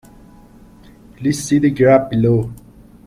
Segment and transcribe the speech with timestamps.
[1.15, 2.51] Please see the graph below.